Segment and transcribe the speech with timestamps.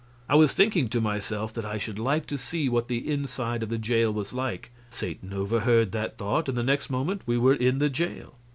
[0.27, 3.69] I was thinking to myself that I should like to see what the inside of
[3.69, 7.77] the jail was like; Satan overheard the thought, and the next moment we were in
[7.77, 8.33] the jail.